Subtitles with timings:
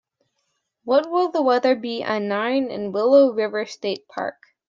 [0.83, 4.37] What will the weather be a nine in Willow River State Park?